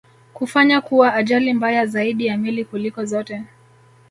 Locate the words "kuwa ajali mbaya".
0.81-1.85